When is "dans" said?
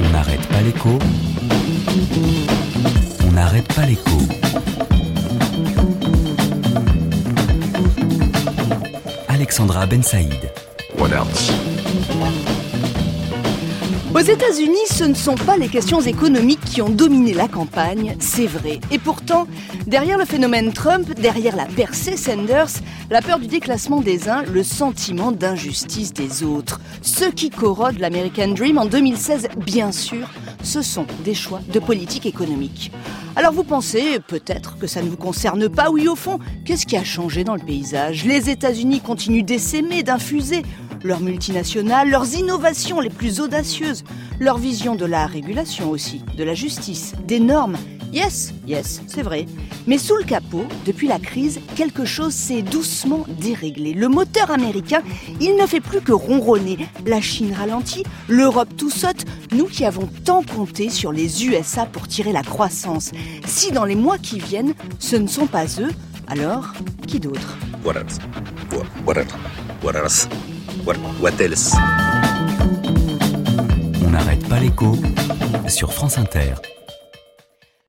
37.44-37.54, 63.72-63.86